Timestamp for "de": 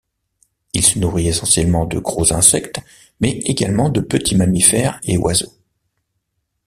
1.85-1.99, 3.91-4.01